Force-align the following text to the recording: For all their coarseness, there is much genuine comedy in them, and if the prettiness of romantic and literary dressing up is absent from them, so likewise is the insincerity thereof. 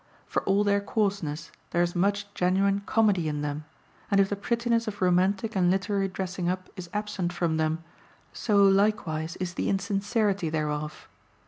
For 0.25 0.41
all 0.45 0.63
their 0.63 0.81
coarseness, 0.81 1.51
there 1.69 1.83
is 1.83 1.95
much 1.95 2.25
genuine 2.33 2.79
comedy 2.87 3.27
in 3.29 3.41
them, 3.41 3.65
and 4.09 4.19
if 4.19 4.29
the 4.29 4.35
prettiness 4.35 4.87
of 4.87 4.99
romantic 4.99 5.55
and 5.55 5.69
literary 5.69 6.07
dressing 6.07 6.49
up 6.49 6.71
is 6.75 6.89
absent 6.91 7.31
from 7.33 7.57
them, 7.57 7.83
so 8.33 8.65
likewise 8.65 9.35
is 9.35 9.53
the 9.53 9.69
insincerity 9.69 10.49
thereof. 10.49 11.07